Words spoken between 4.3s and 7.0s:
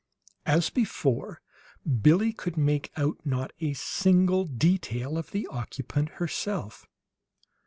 detail of the occupant herself.